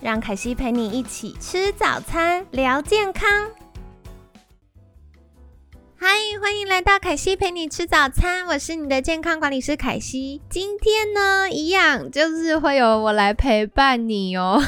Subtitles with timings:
[0.00, 3.28] 让凯西陪你一起吃早餐，聊健康。
[5.96, 6.06] 嗨，
[6.40, 10.40] 欢迎来到凯西陪你吃早餐，我是你的健康管理师凯西。
[10.48, 14.62] 今天呢，一样就是会有我来陪伴你哦。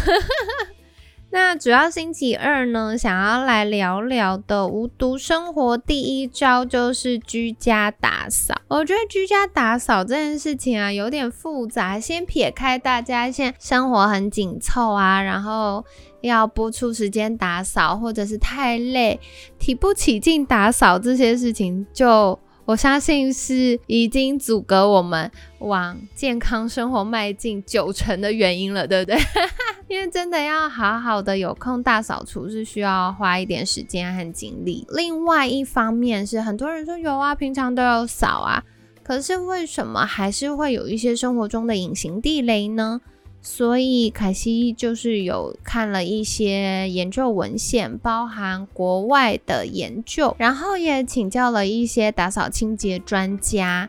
[1.33, 8.55] 那主要星期二呢，想要来聊聊的无毒生活第一招就是居家打扫。
[8.67, 12.01] 我觉得居家打扫这件事情啊，有点复杂。
[12.01, 15.85] 先撇开大家现在生活很紧凑啊，然后
[16.21, 19.21] 要播出时间打扫，或者是太累
[19.59, 22.39] 提不起劲打扫这些事情，就。
[22.67, 25.29] 我相信是已经阻隔我们
[25.59, 29.19] 往健康生活迈进九成的原因了，对不对？
[29.91, 34.87] 因为真的要好好的有空大扫除，是需要花一点时间和精力。
[34.91, 38.63] 另外一方面是，很多人说有啊，平常都有扫啊，
[39.03, 43.01] 可是为什么还是会有一些生活中的隐形地雷呢？
[43.43, 53.89] 所以凯西就是有看了一些研究文献，包含国外的研究，然后也请教了一些打扫清洁专家，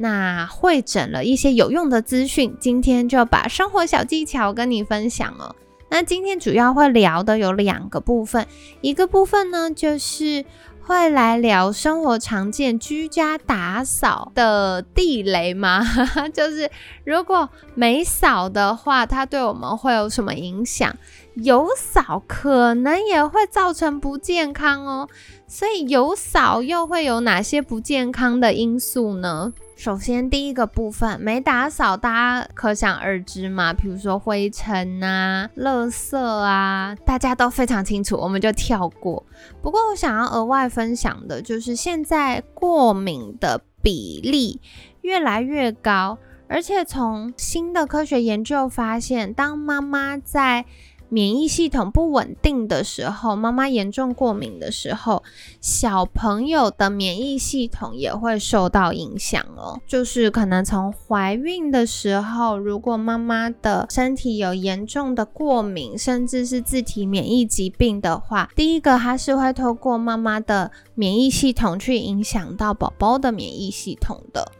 [0.00, 2.56] 那会诊了一些有用的资讯。
[2.58, 5.54] 今天就把生活小技巧跟你分享哦。
[5.90, 8.46] 那今天主要会聊的有两个部分，
[8.80, 10.44] 一个部分呢就是。
[10.82, 15.86] 会来聊生活常见居家打扫的地雷吗？
[16.34, 16.68] 就是
[17.04, 20.96] 如果没扫的话，它对我们会有什么影响？
[21.34, 25.08] 有扫可能也会造成不健康哦。
[25.46, 29.52] 所以有扫又会有哪些不健康的因素呢？
[29.80, 33.72] 首先，第一个部分没打扫，大家可想而知嘛。
[33.72, 39.24] 比如说灰尘啊、垃圾啊，大家都非常清楚，我们就跳过。
[39.62, 44.60] 不过，我想要额外分享的就是，现在过敏的比例
[45.00, 50.66] 越来越高，而且从新的科学研究发现，当妈妈在
[51.10, 55.22] 免疫系统不稳定的时候，妈妈严重过敏的时候，
[55.60, 59.80] 小朋友的免疫系统也会受到影响哦。
[59.86, 74.52] 就是可能从怀孕的时候，如果妈妈的身体有严重的过敏，甚至是自体免疫疾病的话，第一个它是会透过妈妈的免疫系统去影响到宝宝的免疫系统的。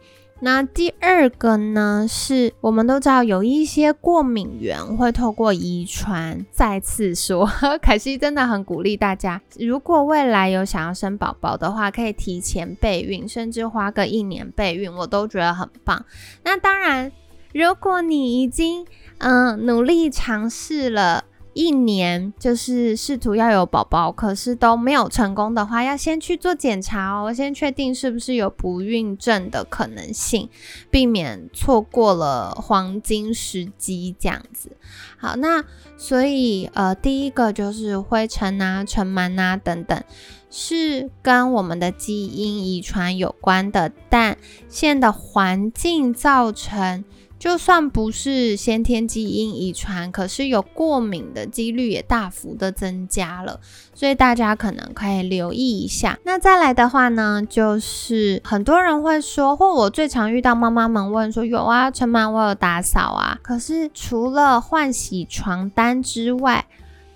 [0.43, 6.43] 那第二个呢，是我们都知道有一些过敏源会透过遗传。
[6.51, 7.47] 再次说，
[7.79, 16.03] 凯西真的很鼓励大家，如果未来有想要生宝宝的话，可以提前备孕，甚至花个一年备孕，我都觉得很棒。
[16.43, 17.11] 那当然，
[17.53, 18.87] 如果你已经
[19.19, 21.25] 嗯努力尝试了。
[21.53, 30.49] 一年就是试图要有宝宝，可是都没有成功的话，要先去做检查哦，先确定是不是有不孕症的可能性，
[30.89, 34.77] 避免错过了黄金时机这样子。
[35.17, 35.63] 好，那
[35.97, 40.01] 所以呃，第一个就是灰尘啊、尘螨啊等等，
[40.49, 44.37] 是跟我们的基因遗传有关的，但
[44.69, 47.03] 现在的环境造成。
[47.41, 53.59] 就算不是先天基因遗传，可是有过敏的几率也大幅的增加了，
[53.95, 56.19] 所以大家可能可以留意一下。
[56.23, 66.67] 那再来的话呢，就是很多人会说，或我最常遇到妈妈们问说，有啊，陈妈我有打扫啊，可是除了换洗床单之外，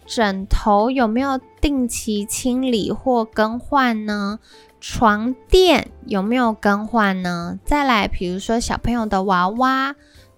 [0.07, 4.39] 枕头有没有定期清理或更换呢？
[4.81, 7.59] 床垫有没有更换呢？
[7.63, 9.93] 再来，比如说小朋友的娃娃。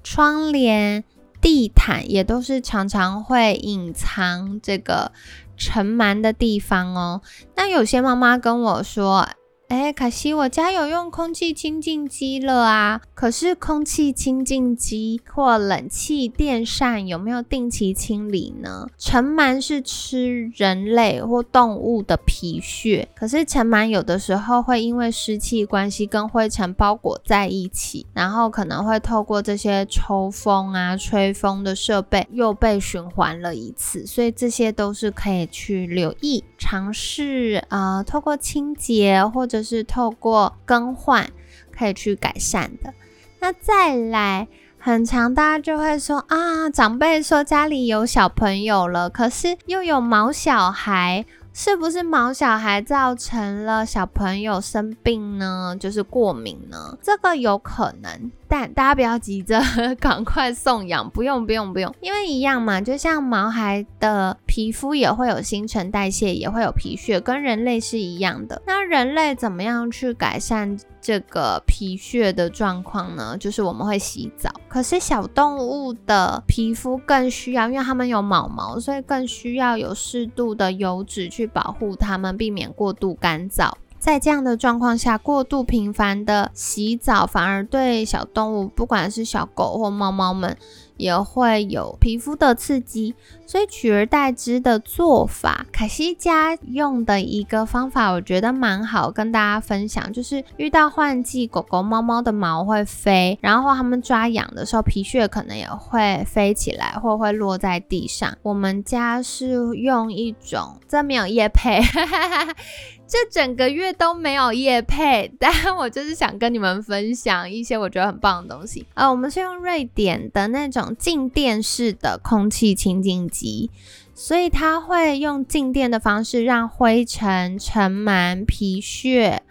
[0.10, 1.04] 窗帘、
[1.42, 5.12] 地毯也都是常常会隐藏这个
[5.58, 7.22] 尘螨的地方哦。
[7.58, 9.28] 那有些妈妈跟我说。
[9.68, 13.02] 哎，可惜我家有用空气清净机了啊！
[13.14, 18.88] 可是空气清净机或冷气电扇有没有定期清理呢？
[18.98, 39.57] 尘螨是吃人类或动物的皮屑，可是尘螨有的时候会因为湿气关系跟灰尘包裹在一起，然后可能会透过这些抽风啊、吹风的设备又被循环了一次，所以这些都是可以去留意、尝试啊，透过清洁或者。
[39.58, 41.28] 就是透过更换
[41.76, 42.94] 可以去改善的。
[43.40, 51.26] 那再来，很常，大家就会说啊，长辈说家里有小朋友了，可是又有毛小孩。
[51.60, 55.76] 是不是毛小孩造成了小朋友生病呢？
[55.80, 56.96] 就是过敏呢？
[57.02, 59.62] 这个有可能，但大家不要急着
[60.00, 68.62] 赶快送养，不用不用不用，因为一样嘛，就像毛孩的皮肤也会有新陈代谢，也会有皮屑，跟人类是一样的。
[68.66, 70.80] 那人类怎么样去改善？
[71.00, 83.72] 这个皮屑的状况呢，就是我们会洗澡，可是小动物的皮肤更需要，因为它们有毛毛，所以更需要有适度的油脂去保护它们，避免过度干燥。
[84.08, 90.56] 在这样的状况下，过度频繁的洗澡反而对小动物，不管是小狗或猫猫们。
[90.96, 93.14] 也会有皮肤的刺激，
[93.46, 108.36] 所以取而代之的做法，凯西家用的一个方法，我觉得蛮好，跟大家分享，就是遇到换季，狗狗、猫猫的毛会飞，然后它们抓痒的时候，皮屑可能也会飞起来，或会落在地上。
[108.42, 111.80] 我们家是用一种，这没有叶配。
[113.08, 118.86] 这整个月都没有夜配，但我就是想跟你们分享一些我觉得很棒的东西。
[118.96, 123.72] 呃，我们是用瑞典的那种静电式的空气清净机，
[124.14, 129.42] 所以它会用静电的方式让灰尘、尘螨、皮屑，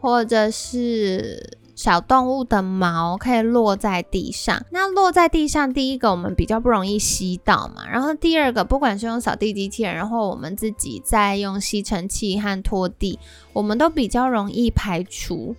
[0.00, 1.58] 或者是。
[1.74, 13.18] 小动物的毛可以落在地上，那落在地上，第一个我们比较不容易吸到嘛，然后第二个，不管是用扫地机器人，然后我们自己在用吸尘器和拖地，
[13.52, 15.56] 我们都比较容易排除。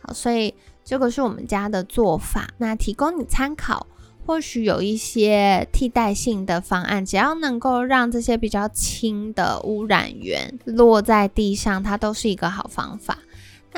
[0.00, 3.86] 好，所以这个是我们家的做法，那提供你参考。
[4.24, 13.16] 或许有一些替代性的方案，只要能够让这些比较轻的污染源落在地上，它都是一个好方法。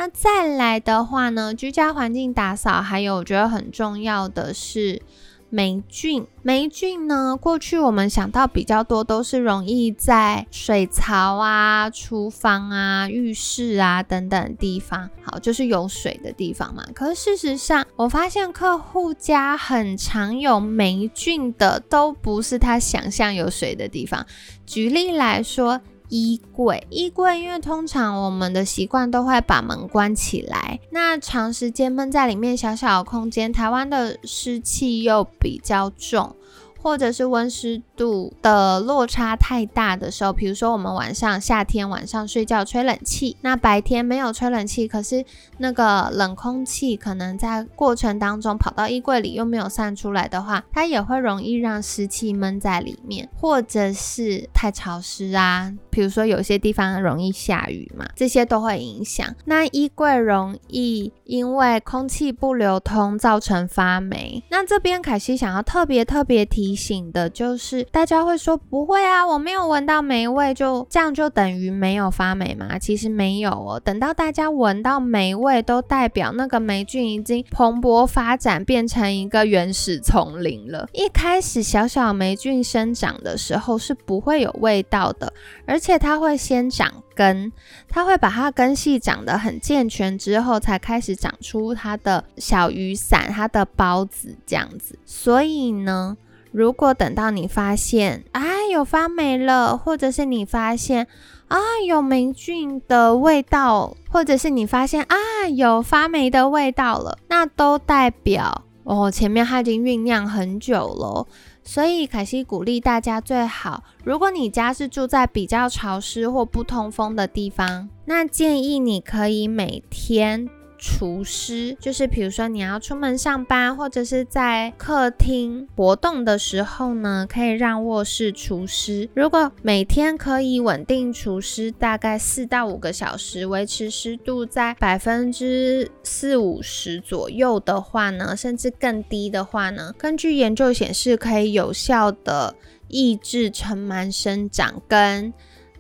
[0.01, 5.03] 那再来的话呢，居家环境打扫，还有我觉得很重要的是
[5.51, 6.27] 霉菌。
[6.41, 16.83] 霉菌呢，过去我们想到比较多都是容易在水槽啊、厨房啊、浴室啊等等地方，好，就是有水的地方嘛。
[16.95, 24.25] 可是事实上，我发现客户家很常有霉菌的，都不是他想象有水的地方。
[24.65, 25.83] 举例来说。
[26.11, 36.37] 衣柜，衣柜，因为通常我们的习惯都会把门关起来，那长时间闷在里面，小小的空间，台湾的湿气又比较重。
[36.83, 45.25] 或者是温湿度的落差太大的时候，比如说我们晚上夏天晚上睡觉吹冷气，那白天没有吹冷气，可是
[45.59, 59.35] 那个冷空气可能在过程当中跑到衣柜里又没有散出来的话，它也会容易让湿气闷在里面，或者是太潮湿啊，比如说有些地方容易下雨嘛，这些都会影响。
[59.45, 66.70] 那衣柜容易因为空气不流通造成发霉，那这边凯西想要特别特别提。
[66.71, 72.79] 提醒的就是，大家会说不会啊，我没有闻到霉味，就这样就等于没有发霉吗？
[72.79, 80.89] 其实没有哦，等到大家闻到霉味，都代表那个霉菌已经蓬勃发展，变成一个原始丛林了。
[80.93, 85.33] 一开始小小霉菌生长的时候是不会有味道的，
[85.67, 87.51] 而且它会先长根，
[87.89, 94.97] 它会把它根系长得很健全之后，才开始长出它的小雨伞、它的孢子这样子。
[95.05, 96.17] 所以呢。
[96.53, 101.07] 如果等到你发现啊有发霉了，或者是你发现
[101.49, 111.27] 啊有霉菌的味道，或者是你发现啊有发霉的味道了，那都代表哦前面它已经酝酿很久了。
[111.63, 120.49] 所以凯西鼓励大家最好，如果你家是住在比较潮湿或不通风的地方，那建议你可以每天。
[120.83, 129.09] 除湿就是，比如说你要出门上班，或者是在客厅活动的时候呢，可以让卧室除湿。
[129.15, 142.55] 如果每天可以稳定除湿，大概四到五个小时，维持湿度在百分之四五十左右的话呢，甚至更低的话呢，根据研究显示，可以有效的
[142.89, 145.33] 抑制尘螨生长跟。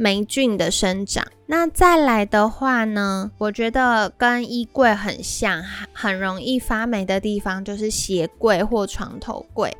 [0.02, 3.33] 霉菌的生长，那再来的话呢？
[3.37, 5.61] 我觉得跟衣柜很像，
[5.92, 9.76] 很容易发霉的地方就是鞋柜或床头柜。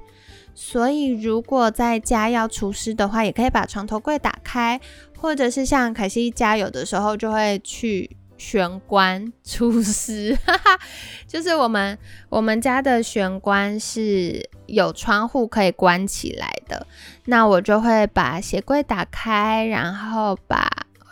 [0.53, 4.81] 所以如果在家要除湿的话，也可以把床头柜打开，
[5.17, 8.17] 或者是像凯西家有的时候就会去。
[8.41, 10.35] 玄关除湿，
[11.29, 11.99] 就是我们
[12.31, 16.87] 我们家的玄关是有窗户可以关起来的，
[17.27, 20.67] 那我就会把鞋柜打开，然后把。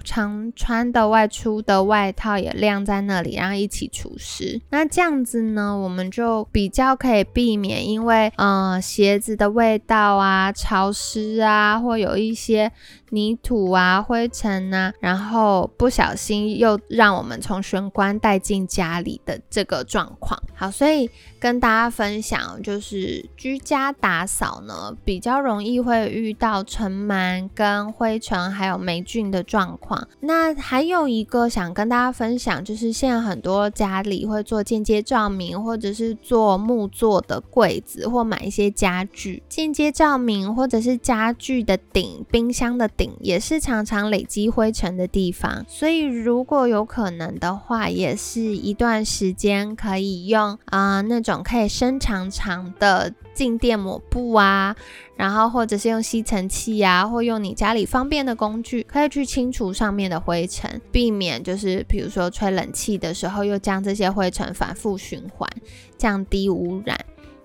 [0.09, 4.59] 常穿的外出的外套也晾在那里，然后一起除湿。
[4.71, 12.73] 那这样子呢，我们就比较可以避免，因为呃鞋子的味道啊、潮湿啊，或有一些。
[13.11, 20.38] 泥土啊、灰尘啊，然后不小心又让我们从玄关带进家里的这个状况。
[20.55, 30.07] 好，所以跟大家分享，就是居家打扫呢，比较容易会遇到尘螨、跟灰尘还有霉菌的状况。
[30.21, 39.43] 那还有一个想跟大家分享，就是现在很多家里会做间接照明，或者是做木做的柜子，或买一些家具。
[39.49, 42.87] 间接照明或者是家具的顶、冰箱的。
[42.99, 54.75] 顶也是常常累积灰尘的地方，所以如果有可能的话，也是一段时间可以用啊那种可以伸长长的静电抹布啊，
[55.17, 65.49] 然后或者是用吸尘器啊，或用你家里方便的工具，可以去清除上面的灰尘，避免就是比如说吹冷气的时候又将这些灰尘反复循环，
[65.97, 66.99] 降低污染。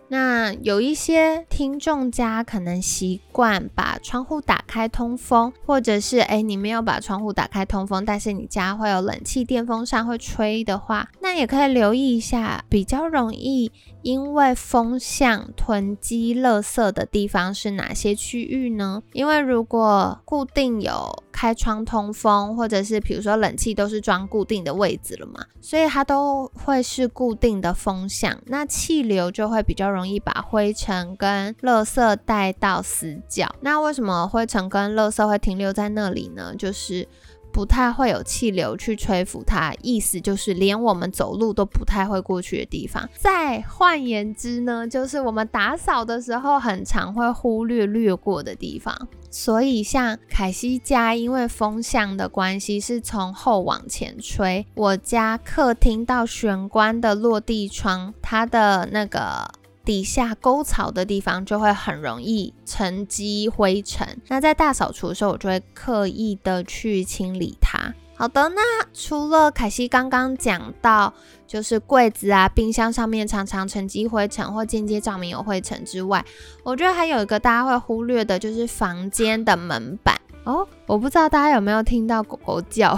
[0.09, 13.71] 那有一些听众家可能习惯把窗户打开通风，或者是哎你没有把窗户打开通风，但是你家会有冷气电风扇会吹的话，那也可以留意一下，比较容易
[14.03, 19.01] 因为风向囤积垃圾的地方是哪些区域呢？
[19.13, 30.13] 因为如果固定有开窗通风，或者是比如说冷气都是装固定的位置了嘛，所以它都会是固定的风向，那气流就会比较容易。
[30.23, 33.53] 把灰尘跟垃圾带到死角。
[33.59, 36.55] 那为什么灰尘跟垃圾会停留在那里呢？
[36.57, 37.05] 就是
[37.53, 43.07] 不太会有气流去吹拂它，意思就是连我们走路都不太会过去的地方。
[43.15, 49.07] 再换言之呢，就是我们打扫的时候很常会忽略略过的地方。
[49.29, 59.47] 所以像凯西家，因为风向的关系是从后往前吹，我家客厅到玄关的落地窗，它的那个。
[59.85, 67.93] 底下沟槽的地方就会很容易沉积灰尘，那在大扫除的时候，我就会刻意的去清理它。
[68.15, 68.61] 好的，那
[68.93, 71.13] 除了凯西刚刚讲到，
[71.45, 76.23] 就是柜子啊、冰箱上面常常沉积灰尘或间接照明有灰尘之外，
[76.63, 80.65] 我觉得还有一个大家会忽略的，就是房间的门板哦。
[80.85, 82.97] 我不知道大家有没有听到狗狗叫，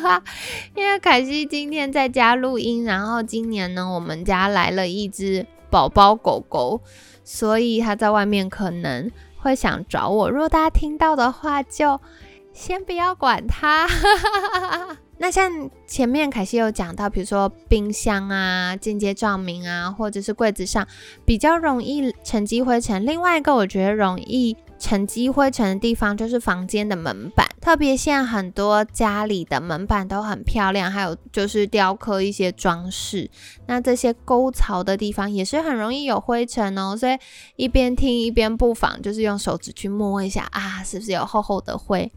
[0.74, 5.44] 因为凯西今天在家录音，然后今年呢，我们家来了一只。
[5.76, 6.80] 宝宝狗狗，
[7.22, 10.30] 所以他在外面可能会想找我。
[10.30, 12.00] 如果大家听到的话，就
[12.54, 13.86] 先不要管他。
[15.18, 20.86] 那像前面凯西有讲到，比如说冰箱啊、间接照明啊，或者是柜子上
[21.26, 23.04] 比较容易沉积灰尘。
[23.04, 27.46] 另外一个我觉得容易沉积灰尘的地方，就是房间的门板。
[27.60, 33.28] 特别现在很多家里的门板都很漂亮，还有就是雕刻一些装饰。
[33.66, 36.96] 那这些沟槽的地方也是很容易有灰尘哦。
[36.96, 37.18] 所以
[37.56, 42.12] 一边听一边不妨就是用手指去摸一下啊，是不是有厚厚的灰？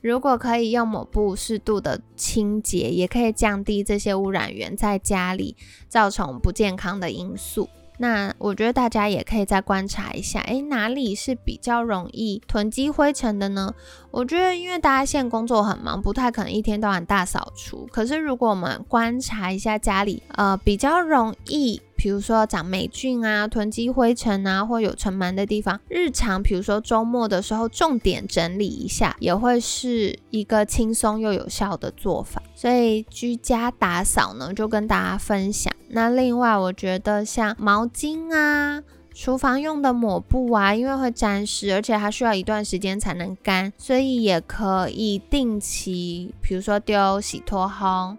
[0.00, 5.54] 如果可以用抹布适度的清洁，也可以降低这些污染源在家里
[5.88, 7.68] 造成不健康的因素。
[8.02, 13.74] 那我觉得大家也可以再观察一下，诶，哪里是比较容易囤积灰尘的呢？
[14.10, 17.86] 我觉得，因为大家现在工作很忙，不太可能一天到晚大扫除。
[17.92, 21.82] 可是如果我们观察一下家里，呃，比较容易。
[22.00, 32.42] 比如说长霉菌啊、囤积灰尘啊，或有尘螨的地方，日常比如说周末的时候重点整理一下，也会是一个轻松又有效的做法。
[32.54, 35.70] 所以居家打扫呢，就跟大家分享。
[35.90, 48.16] 那另外，我觉得像毛巾啊、厨房用的抹布啊，因为会沾湿，而且它需要一段时间才能干，所以也可以定期，比如说丢洗脱烘。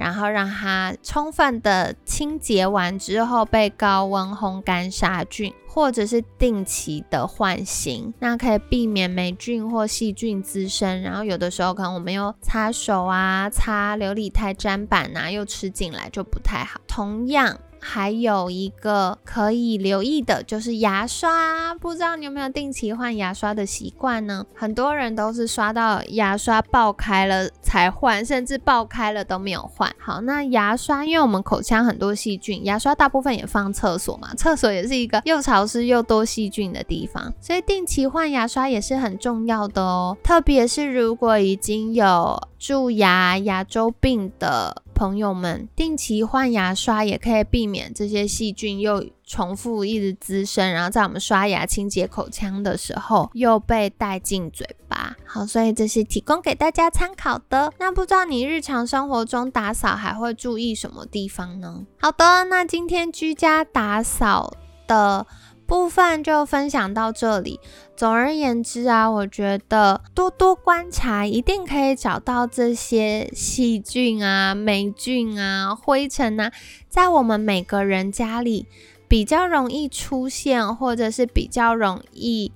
[0.00, 11.02] 然后让它充分的清洁完之后，被高温烘干杀菌，或者是定期的换新，那可以避免霉菌或细菌滋生。
[11.02, 16.80] 然后有的时候可能我们又擦手啊、擦琉璃台砧板啊，又吃进来就不太好。
[16.88, 17.60] 同样。
[17.80, 24.44] 还有一个可以留意的就是牙刷，不知道你有没有定期换牙刷的习惯呢？
[24.54, 29.90] 很多人都是刷到牙刷爆开了才换，甚至爆开了都没有换。
[29.98, 40.16] 好，那牙刷，因为我们口腔很多细菌，牙刷大部分也放厕所嘛，厕所也是一个又潮湿又多细菌的地方，所以定期换牙刷也是很重要的哦。
[40.22, 44.82] 特别是如果已经有蛀牙、牙周病的。
[45.00, 55.16] 朋友们，定期换牙刷也可以避免这些细菌又重复一直滋生，然后在我们刷牙清洁口腔的时候又被带进嘴巴。
[55.24, 57.72] 好，所以这是提供给大家参考的。
[57.78, 61.86] 那不知道你日常生活中打扫还会注意什么地方呢？
[61.98, 64.52] 好的，那今天居家打扫
[64.86, 65.26] 的。
[65.70, 67.60] 部分就分享到这里。
[67.94, 76.50] 总而言之啊，我觉得多多观察，一定可以找到这些细菌啊、霉菌啊、灰尘啊，
[76.88, 78.66] 在我们每个人家里
[79.06, 82.50] 比较容易出现，或者是比较容易。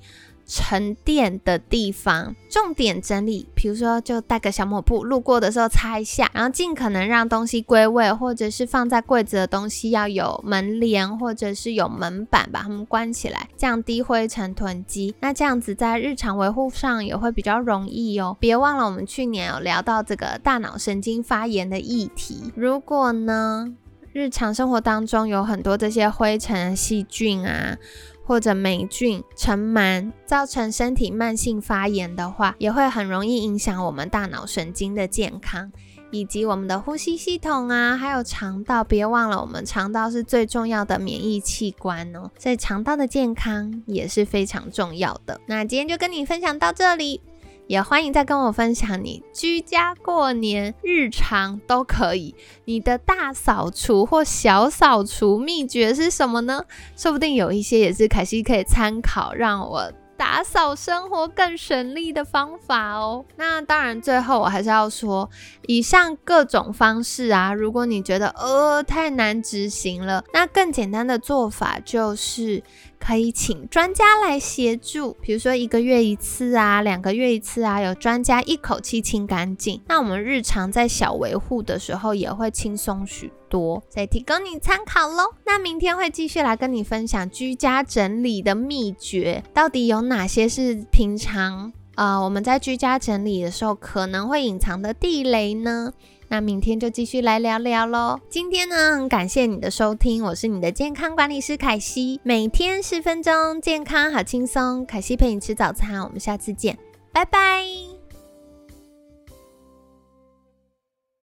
[0.47, 15.15] 沉淀的地方，重点整理，比如说就带个小抹布，路过的时候擦一下，然后尽可能让东西归位，或者是放在柜子的东西要有门帘或者是有门板，把它们关起来，降低灰尘囤积。
[15.21, 18.37] 那这样子在日常维护上也会比较容易哦。
[18.39, 23.75] 别忘了我们去年有聊到这个大脑神经发炎的议题，如果呢
[24.13, 27.77] 日常生活当中有很多这些灰尘细菌啊。
[28.25, 35.71] 或者霉菌尘螨造成身体慢性发炎的话，也会很容易影响我们大脑神经的健康，
[36.11, 38.83] 以及我们的呼吸系统啊，还有肠道。
[38.83, 45.41] 别忘了，我们肠道是最重要的免疫器官哦，所以肠道的健康也是非常重要的。
[45.47, 47.21] 那今天就跟你分享到这里。
[47.67, 56.65] 也欢迎再跟我分享你居家过年日常都可以，你的大扫除或小扫除秘诀是什么呢？
[56.97, 59.93] 说不定有一些也是凯西可以参考，让我。
[60.17, 63.25] 打扫生活更省力的方法哦。
[63.37, 65.29] 那当然，最后我还是要说，
[65.67, 72.63] 以上各种方式啊，如果你觉得呃太难执行了，那更简单的做法就是
[73.07, 83.33] 可以请专家来协助，比如说一个月一次啊，两个月一次啊，有专家一口气清干净，那我们日常在小维护的时候也会轻松许。
[83.47, 85.33] 多，再提供你参考喽。
[85.47, 95.93] 那明天会继续来跟你分享居家整理的秘诀，到底有哪些是平常啊我们在居家整理的时候可能会隐藏的地雷呢？
[96.35, 98.19] 那明天就继续来聊聊喽。
[98.29, 106.77] 今天呢，很感谢你的收听，我是你的健康管理师凯西，每天十分钟，健康好轻松，凯西陪你吃早餐，我们下次见，
[107.13, 107.94] 拜拜。